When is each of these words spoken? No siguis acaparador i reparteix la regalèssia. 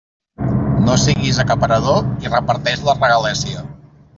No 0.87 0.95
siguis 1.01 1.37
acaparador 1.45 2.01
i 2.25 2.33
reparteix 2.37 2.85
la 2.89 2.99
regalèssia. 2.99 3.63